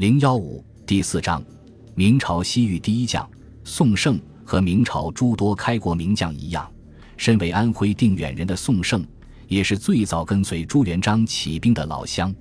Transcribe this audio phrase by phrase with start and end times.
[0.00, 1.44] 零幺五第四章，
[1.94, 3.28] 明朝西域第一将
[3.64, 6.66] 宋胜和明朝诸多开国名将一样，
[7.18, 9.06] 身为安徽定远人的宋胜，
[9.46, 12.34] 也是最早跟随朱元璋起兵的老乡。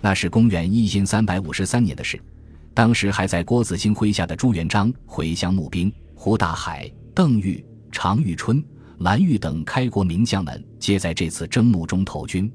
[0.00, 2.18] 那是公元一千三百五十三年的事，
[2.72, 7.62] 当时还在郭子兴麾下的朱元璋回乡募兵，胡大海、邓愈、
[7.92, 8.64] 常遇春、
[9.00, 12.50] 蓝玉等开国名将们皆在这次征募中投军。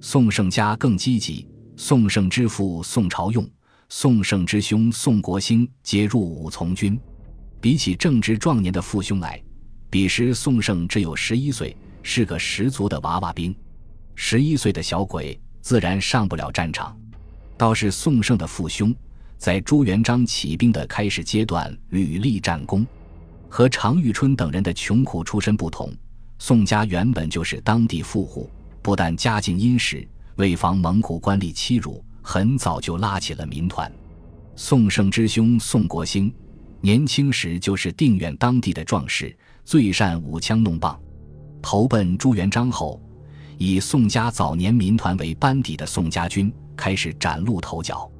[0.00, 1.46] 宋胜家更积极，
[1.76, 3.46] 宋胜之父宋朝用。
[3.94, 6.98] 宋胜之兄宋国兴皆入伍从军。
[7.60, 9.38] 比起正值壮年的父兄来，
[9.90, 13.54] 彼时宋胜只有十一岁，是个十足的娃娃兵。
[14.14, 16.98] 十一岁的小鬼自然上不了战场。
[17.58, 18.94] 倒是宋胜的父兄，
[19.36, 22.86] 在朱元璋起兵的开始阶段屡立战功。
[23.50, 25.94] 和常遇春等人的穷苦出身不同，
[26.38, 28.48] 宋家原本就是当地富户，
[28.80, 32.02] 不但家境殷实，为防蒙古官吏欺辱。
[32.22, 33.90] 很早就拉起了民团。
[34.54, 36.32] 宋胜之兄宋国兴，
[36.80, 40.98] 年轻时就是定远当地的壮士，最善舞枪弄棒。
[41.60, 43.00] 投奔朱元璋后，
[43.58, 48.10] 以宋家早年民团为班底的宋家军开始崭露头角。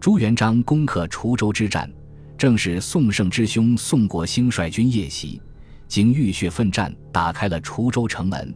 [0.00, 1.90] 朱元璋攻克滁州之战，
[2.36, 5.40] 正是宋胜之兄宋国兴率军夜袭，
[5.88, 8.54] 经浴血奋战，打开了滁州城门。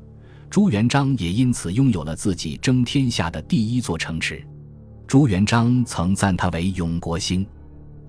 [0.51, 4.47] 朱元璋也因此拥有了自己争天下的第一座城池。
[5.07, 7.47] 朱元璋曾赞他为永国兴，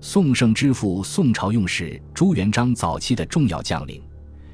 [0.00, 4.02] 宋胜之父宋朝用是朱元璋早期的重要将领。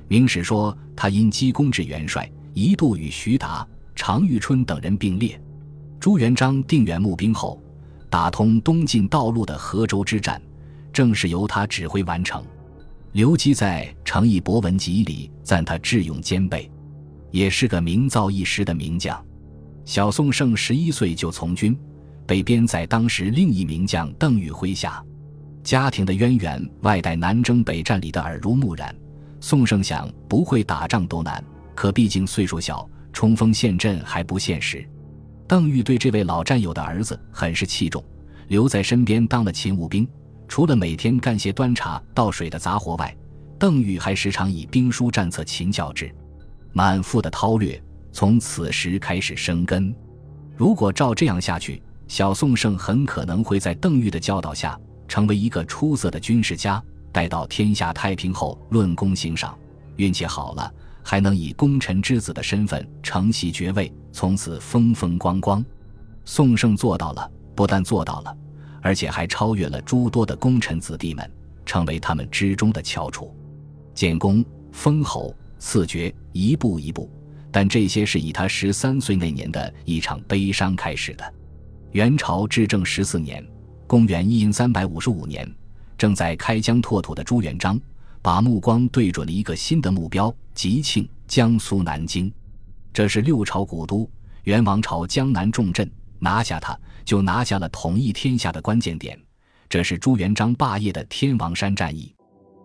[0.08, 5.40] 明史说他因积功至元帅，一度与徐达、常遇春等人并列。
[5.98, 7.58] 朱元璋定远募兵后，
[8.10, 10.40] 打通东晋道路的河州之战，
[10.92, 12.44] 正是由他指挥完成。
[13.12, 16.70] 刘基在《诚意博文集》里赞他智勇兼备，
[17.30, 19.18] 也是个名噪一时的名将。
[19.86, 21.74] 小宋胜十一岁就从军。
[22.26, 25.02] 被编在当时另一名将邓禹麾下，
[25.62, 28.94] 家庭的渊源外带南征北战里的耳濡目染。
[29.40, 31.44] 宋盛想不会打仗都难，
[31.74, 34.86] 可毕竟岁数小，冲锋陷阵还不现实。
[35.46, 38.02] 邓禹对这位老战友的儿子很是器重，
[38.48, 40.08] 留在身边当了勤务兵。
[40.48, 43.14] 除了每天干些端茶倒水的杂活外，
[43.58, 46.10] 邓禹还时常以兵书战策勤教之。
[46.72, 47.80] 满腹的韬略
[48.12, 49.94] 从此时开始生根。
[50.56, 54.78] 如果照这样下去，小宋胜很可能会在邓愈的教导下
[55.08, 59.56] 成为一个出色的军事家，待到天下太平后论功行赏，
[59.96, 60.72] 运气好了
[61.02, 65.64] 还能以功臣之子的身份承袭爵位，从此风风光光。
[66.24, 68.36] 宋盛做到了，不但做到了，
[68.80, 71.30] 而且还超越了诸多的功臣子弟们，
[71.66, 73.34] 成为他们之中的翘楚，
[73.94, 77.10] 建功、封侯、赐爵，一步一步。
[77.52, 81.34] 但这些是以他十三岁那年的一场悲伤开始的。
[81.94, 83.46] 元朝至正十四年，
[83.86, 85.48] 公元一零三百五十五年，
[85.96, 87.80] 正在开疆拓土的朱元璋，
[88.20, 92.32] 把目光对准了一个新的目标——吉庆（江苏南京）。
[92.92, 94.10] 这是六朝古都，
[94.42, 95.88] 元王朝江南重镇，
[96.18, 99.16] 拿下它就拿下了统一天下的关键点。
[99.68, 102.12] 这是朱元璋霸业的天王山战役，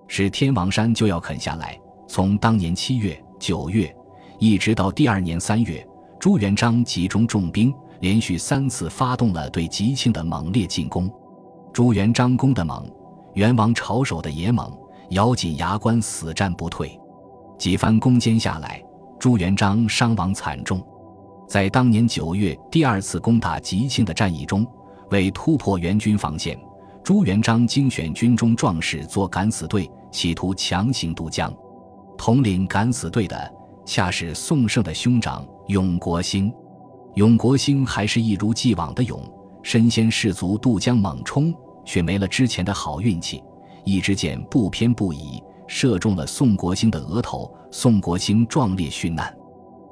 [0.07, 1.79] 是天王山就要啃下来。
[2.07, 3.95] 从当年七月、九月，
[4.39, 5.87] 一直到第二年三月，
[6.19, 7.71] 朱元璋集中重兵。
[7.99, 11.11] 连续三次发动了对吉庆的猛烈进攻，
[11.73, 12.89] 朱元璋攻的猛，
[13.33, 14.71] 元王朝守的也猛，
[15.09, 16.97] 咬紧牙关死战不退。
[17.57, 18.81] 几番攻坚下来，
[19.19, 20.81] 朱元璋伤亡惨重。
[21.47, 24.65] 在当年九月第二次攻打吉庆的战役中，
[25.09, 26.57] 为突破元军防线，
[27.03, 31.53] 朱元璋精选军中壮士做敢死队，企图强行渡江。
[32.17, 33.53] 统领敢死队的，
[33.85, 36.53] 恰是宋胜的兄长永国兴。
[37.15, 39.21] 永国兴还是一如既往的勇，
[39.63, 41.53] 身先士卒渡江猛冲，
[41.83, 43.43] 却没了之前的好运气。
[43.83, 49.35] 一支箭不偏不倚，射中了宋国兴的额头，宋国兴壮烈殉难。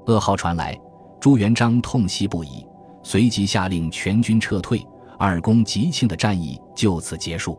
[0.06, 0.80] 噩耗传来，
[1.20, 2.66] 朱元璋痛惜不已，
[3.04, 4.86] 随即下令全军撤退。
[5.20, 7.58] 二攻吉庆的战役就此结束。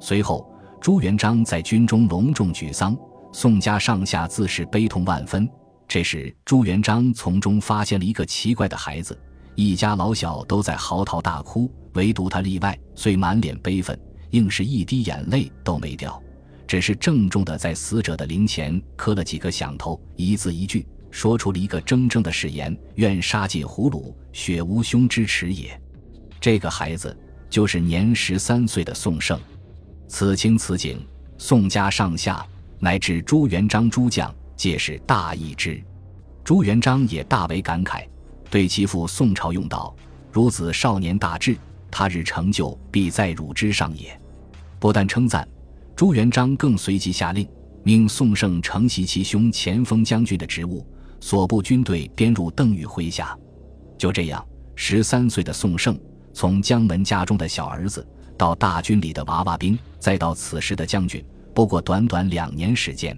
[0.00, 2.96] 随后，朱元璋在军中隆重举丧，
[3.32, 5.48] 宋家上下自是悲痛万分。
[5.88, 9.18] 这时，朱元璋从中发现了一个奇怪的孩子，
[9.54, 13.98] 一家老小都在嚎啕大哭，唯独他例外，虽满脸悲愤，
[14.32, 16.22] 硬是一滴眼泪都没掉，
[16.66, 25.80] 只是郑重地在死者的灵前磕了几个响头，一字一句说出了一个铮铮的誓言：“愿杀尽胡虏，血无兄之耻也。”
[26.38, 27.18] 这个孩子
[27.48, 29.40] 就是年十三岁的宋胜。
[30.06, 31.02] 此情此景，
[31.38, 32.46] 宋家上下
[32.78, 34.32] 乃至朱元璋诸将。
[34.58, 35.80] 皆是大义之，
[36.42, 38.04] 朱元璋也大为感慨，
[38.50, 39.94] 对其父宋朝用道
[40.34, 41.56] ：“孺子少年大志，
[41.92, 44.20] 他日成就必在汝之上也。
[44.80, 45.48] 不但称赞，
[45.94, 47.48] 朱元璋更随即下令，
[47.84, 50.84] 命宋盛承袭其兄前锋将军的职务，
[51.20, 53.38] 所部军队编入邓禹麾下。
[53.96, 54.44] 就这样，
[54.74, 55.96] 十三岁的宋盛，
[56.34, 58.04] 从江门家中的小儿子，
[58.36, 63.16] 到大军里的娃娃兵，再到此时的将军，不过短短两年时间，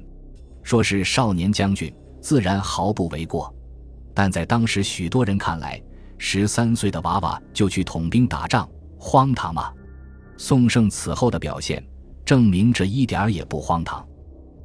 [0.63, 3.55] 说是少年将军，自然毫不为过。
[4.15, 5.81] 但在当时许多人看来，
[6.19, 8.69] 十三岁的娃娃就去统兵打仗，
[8.99, 9.73] 荒唐吗？
[10.37, 11.83] 宋胜此后的表现，
[12.25, 14.07] 证明这一点儿也不荒唐。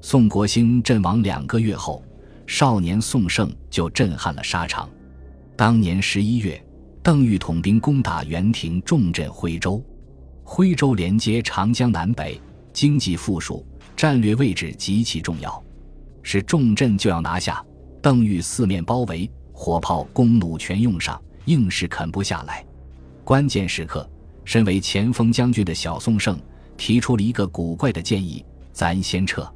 [0.01, 2.03] 宋国兴阵亡两个月后，
[2.45, 4.89] 少年宋胜就震撼了沙场。
[5.55, 6.61] 当年十一月，
[7.01, 9.83] 邓禹统兵攻打元廷重镇徽州。
[10.43, 12.39] 徽州连接长江南北，
[12.71, 13.65] 经济富庶，
[13.95, 15.63] 战略位置极其重要，
[16.25, 17.63] 是重镇就要拿下。
[18.01, 22.65] 邓玉四面包围，火炮、弓弩全用上，硬是啃不下来。
[23.23, 24.09] 关键时刻，
[24.43, 26.39] 身为前锋将军的小宋胜
[26.75, 28.43] 提出了一个古怪的建议
[28.73, 29.47] ：“咱先撤。”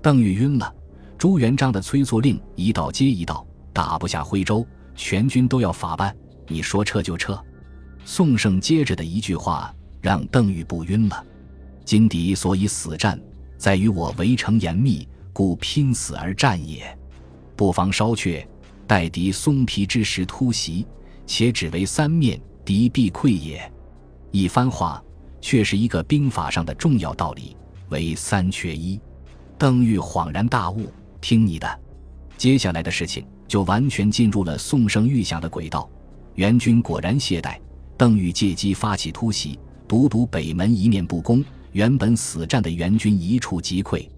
[0.00, 0.72] 邓玉晕了。
[1.18, 4.64] 朱元璋的催促令一道接一道，打不下徽州。
[4.94, 6.14] 全军都要法办，
[6.46, 7.36] 你说撤就撤。
[8.04, 11.24] 宋胜接着的一句话让邓玉不晕了
[11.84, 13.20] ：“金敌所以死战，
[13.58, 16.96] 在于我围城严密，故拼死而战也。
[17.54, 18.48] 不妨稍却，
[18.86, 20.86] 待敌松皮之时突袭，
[21.26, 23.70] 且只为三面，敌必溃也。”
[24.32, 25.04] 一番话
[25.42, 27.54] 却是一个兵法上的重要道理，
[27.90, 28.98] 为三缺一。
[29.58, 30.90] 邓禹恍然大悟
[31.20, 31.80] ：“听你的。”
[32.38, 33.22] 接下来的事情。
[33.46, 35.88] 就完全进入了宋胜预想的轨道，
[36.34, 37.56] 元军果然懈怠，
[37.96, 44.08] 邓禹借机发起突袭，独独北门一面不攻，原本死战的元军一触即溃，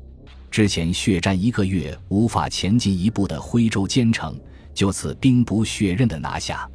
[0.50, 4.38] 之前血战一个月无法前进一步的徽州坚城，
[4.72, 6.69] 就此兵不血刃的拿下。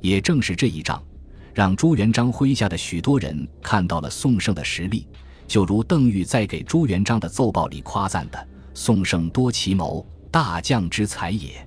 [0.00, 1.02] 也正是这一仗，
[1.52, 5.06] 让朱元璋麾下的许多人看到了宋胜的实力，
[5.46, 11.66] 就如邓玉在给朱元璋的奏报里夸赞的：“宋胜多奇谋，大将之才也。”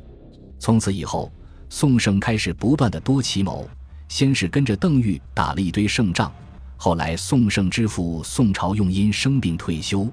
[0.57, 1.31] 从此以后，
[1.69, 3.68] 宋胜开始不断的多奇谋。
[4.07, 6.30] 先是跟着邓玉打了一堆胜仗，
[6.75, 10.06] 后来宋胜之父宋朝用因生病退休，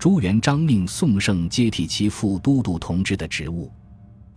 [0.00, 3.70] 朱元璋命宋盛接替其副都督同知的职务。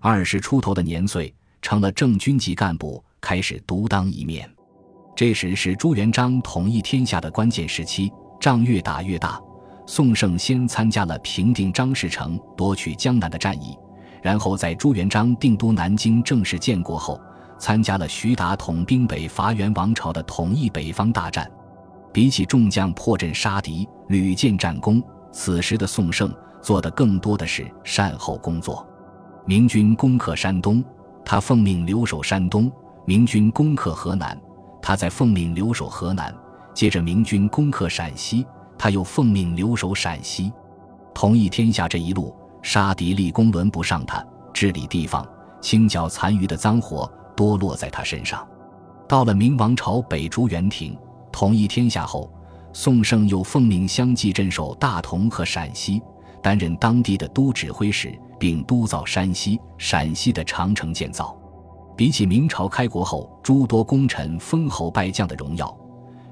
[0.01, 4.51] 二十出头的年岁，成了正军级干部，开始独当一面。
[5.15, 8.11] 这时是朱元璋统一天下的关键时期，
[8.41, 9.39] 仗越打越大。
[9.87, 13.73] 宋盛先参加了平定张士诚、夺取江南的战役。
[14.21, 17.17] 然后在朱元璋定都南京正式建国后，
[17.57, 21.49] 参加了徐达统兵北伐元王朝的统一北方大战。
[22.11, 25.01] 比起众将破阵杀敌、屡建战功，
[25.33, 28.87] 此时的宋盛做的更多的是善后工作。
[29.45, 30.81] 明军攻克山东，
[31.25, 32.71] 他奉命留守山东；
[33.05, 34.39] 明军攻克河南，
[34.81, 36.33] 他在奉命留守河南。
[36.73, 38.45] 接着明军攻克陕西，
[38.77, 40.53] 他又奉命留守陕西。
[41.13, 42.33] 统一天下这一路。
[42.65, 45.27] 杀敌立功轮不上他，治理地方
[45.59, 48.47] 清剿残余的脏活多落在他身上。
[49.05, 50.97] 到了明王朝北逐元廷，
[51.29, 52.31] 统一天下后，
[52.73, 56.01] 宋胜又奉命相继镇守大同和陕西，
[56.41, 61.37] 担任当地的都指挥使，并督造山西、陕西的长城建造。
[61.95, 65.73] 比起明朝开国后诸多功臣封侯拜将的荣耀，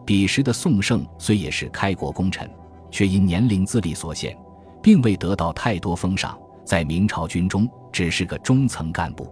[0.05, 2.49] 彼时的宋胜虽也是开国功臣，
[2.89, 4.35] 却因年龄资历所限。
[4.83, 9.31] 并未得到太多封赏，在明朝军中只是个中层干部。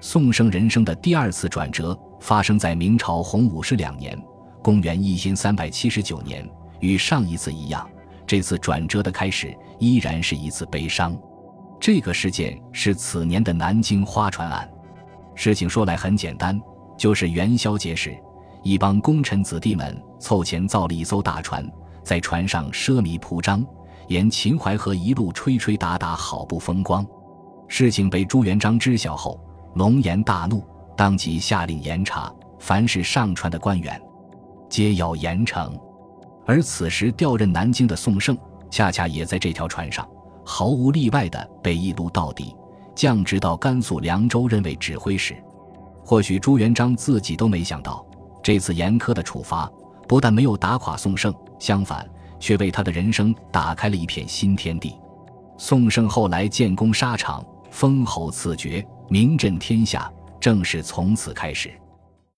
[0.00, 4.20] 宋生人生的第二次转折发生在明朝洪武十两年
[4.62, 6.48] （公元一千三百七十九年），
[6.80, 7.88] 与上一次一样，
[8.26, 11.16] 这次转折的开始依然是一次悲伤。
[11.80, 14.68] 这个事件是此年的南京花船案。
[15.34, 16.60] 事情说来很简单，
[16.98, 18.14] 就是元宵节时，
[18.62, 21.66] 一帮功臣子弟们凑钱造了一艘大船，
[22.04, 23.64] 在船上奢靡铺张。
[24.08, 27.06] 沿秦淮河一路吹吹打打，好不风光。
[27.68, 29.40] 事情被朱元璋知晓后，
[29.76, 34.02] 龙颜大怒，当即下令严查，凡是上船的官员，
[34.70, 35.70] 皆要严惩。
[36.46, 38.38] 而此时调任南京的宋盛，
[38.70, 40.08] 恰恰也在这条船上，
[40.44, 42.56] 毫无例外的被一撸到底，
[42.94, 45.36] 降职到甘肃凉州任为指挥使。
[46.02, 48.06] 或许朱元璋自己都没想到，
[48.42, 49.70] 这次严苛的处罚
[50.08, 52.08] 不但没有打垮宋盛，相反。
[52.42, 54.98] 却为他的人生打开了一片新天地。
[55.58, 60.10] 宋盛后来建功沙场，封侯赐爵，名震天下，
[60.40, 61.70] 正是从此开始。